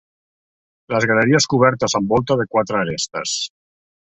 [0.93, 3.37] Les galeries cobertes amb volta de quatre arestes.